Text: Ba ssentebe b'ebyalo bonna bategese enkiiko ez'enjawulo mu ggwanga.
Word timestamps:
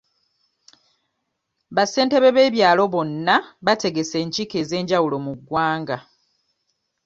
Ba 1.75 1.83
ssentebe 1.87 2.29
b'ebyalo 2.35 2.83
bonna 2.93 3.35
bategese 3.65 4.15
enkiiko 4.23 4.55
ez'enjawulo 4.63 5.17
mu 5.25 5.33
ggwanga. 5.39 5.97